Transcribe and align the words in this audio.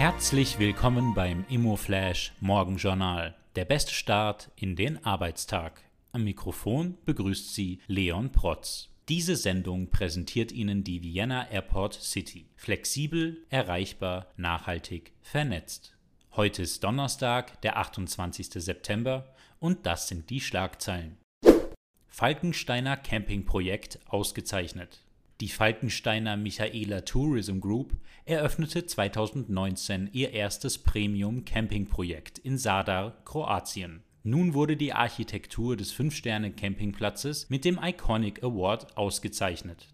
Herzlich 0.00 0.58
willkommen 0.58 1.12
beim 1.12 1.44
ImmoFlash 1.50 2.32
Morgenjournal. 2.40 3.36
Der 3.54 3.66
beste 3.66 3.92
Start 3.92 4.50
in 4.56 4.74
den 4.74 5.04
Arbeitstag. 5.04 5.82
Am 6.12 6.24
Mikrofon 6.24 6.96
begrüßt 7.04 7.54
Sie 7.54 7.80
Leon 7.86 8.32
Protz. 8.32 8.88
Diese 9.10 9.36
Sendung 9.36 9.90
präsentiert 9.90 10.52
Ihnen 10.52 10.84
die 10.84 11.02
Vienna 11.02 11.50
Airport 11.50 11.92
City. 11.92 12.46
Flexibel, 12.56 13.44
erreichbar, 13.50 14.28
nachhaltig, 14.38 15.12
vernetzt. 15.20 15.94
Heute 16.32 16.62
ist 16.62 16.82
Donnerstag, 16.82 17.60
der 17.60 17.76
28. 17.76 18.46
September 18.54 19.34
und 19.58 19.84
das 19.84 20.08
sind 20.08 20.30
die 20.30 20.40
Schlagzeilen. 20.40 21.18
Falkensteiner 22.08 22.96
Campingprojekt 22.96 23.98
ausgezeichnet. 24.08 25.00
Die 25.40 25.48
Falkensteiner 25.48 26.36
Michaela 26.36 27.00
Tourism 27.00 27.60
Group 27.60 27.96
eröffnete 28.26 28.84
2019 28.84 30.10
ihr 30.12 30.32
erstes 30.32 30.76
Premium-Campingprojekt 30.76 32.38
in 32.38 32.58
Sadar, 32.58 33.16
Kroatien. 33.24 34.02
Nun 34.22 34.52
wurde 34.52 34.76
die 34.76 34.92
Architektur 34.92 35.78
des 35.78 35.94
5-Sterne-Campingplatzes 35.94 37.48
mit 37.48 37.64
dem 37.64 37.80
Iconic 37.82 38.44
Award 38.44 38.98
ausgezeichnet. 38.98 39.88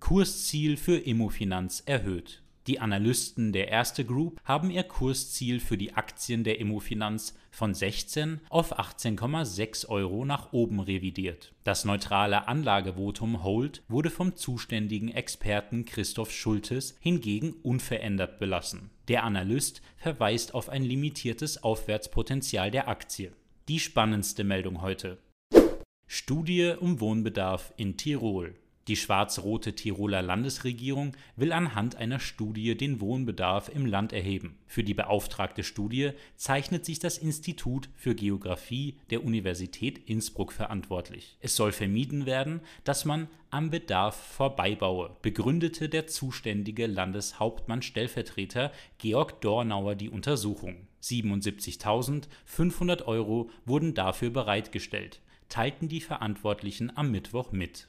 Kursziel 0.00 0.76
für 0.76 0.96
Immofinanz 0.96 1.84
erhöht. 1.86 2.42
Die 2.66 2.80
Analysten 2.80 3.52
der 3.52 3.68
Erste 3.68 4.04
Group 4.04 4.40
haben 4.44 4.72
ihr 4.72 4.82
Kursziel 4.82 5.60
für 5.60 5.78
die 5.78 5.94
Aktien 5.94 6.42
der 6.42 6.58
Immofinanz 6.58 7.38
von 7.52 7.74
16 7.74 8.40
auf 8.48 8.76
18,6 8.76 9.86
Euro 9.88 10.24
nach 10.24 10.52
oben 10.52 10.80
revidiert. 10.80 11.54
Das 11.62 11.84
neutrale 11.84 12.48
Anlagevotum 12.48 13.44
Hold 13.44 13.84
wurde 13.86 14.10
vom 14.10 14.34
zuständigen 14.34 15.08
Experten 15.08 15.84
Christoph 15.84 16.32
Schultes 16.32 16.96
hingegen 16.98 17.52
unverändert 17.62 18.40
belassen. 18.40 18.90
Der 19.06 19.22
Analyst 19.22 19.80
verweist 19.96 20.52
auf 20.52 20.68
ein 20.68 20.82
limitiertes 20.82 21.62
Aufwärtspotenzial 21.62 22.72
der 22.72 22.88
Aktie. 22.88 23.30
Die 23.68 23.78
spannendste 23.78 24.42
Meldung 24.42 24.82
heute. 24.82 25.18
Studie 26.08 26.74
um 26.78 27.00
Wohnbedarf 27.00 27.72
in 27.76 27.96
Tirol. 27.96 28.54
Die 28.88 28.94
schwarz-rote 28.94 29.74
Tiroler 29.74 30.22
Landesregierung 30.22 31.16
will 31.34 31.52
anhand 31.52 31.96
einer 31.96 32.20
Studie 32.20 32.76
den 32.76 33.00
Wohnbedarf 33.00 33.68
im 33.68 33.84
Land 33.84 34.12
erheben. 34.12 34.56
Für 34.68 34.84
die 34.84 34.94
beauftragte 34.94 35.64
Studie 35.64 36.10
zeichnet 36.36 36.84
sich 36.84 37.00
das 37.00 37.18
Institut 37.18 37.88
für 37.96 38.14
Geographie 38.14 38.96
der 39.10 39.24
Universität 39.24 39.98
Innsbruck 40.08 40.52
verantwortlich. 40.52 41.36
Es 41.40 41.56
soll 41.56 41.72
vermieden 41.72 42.26
werden, 42.26 42.60
dass 42.84 43.04
man 43.04 43.26
am 43.50 43.70
Bedarf 43.70 44.14
vorbeibaue, 44.14 45.16
begründete 45.20 45.88
der 45.88 46.06
zuständige 46.06 46.86
Landeshauptmann-Stellvertreter 46.86 48.70
Georg 48.98 49.40
Dornauer 49.40 49.96
die 49.96 50.10
Untersuchung. 50.10 50.86
77.500 51.02 53.04
Euro 53.04 53.50
wurden 53.64 53.94
dafür 53.94 54.30
bereitgestellt, 54.30 55.20
teilten 55.48 55.88
die 55.88 56.00
Verantwortlichen 56.00 56.96
am 56.96 57.10
Mittwoch 57.10 57.50
mit. 57.50 57.88